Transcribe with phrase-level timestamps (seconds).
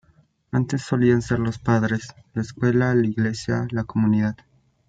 [0.51, 4.35] Antes solían ser los padres, la escuela, la iglesia, la comunidad.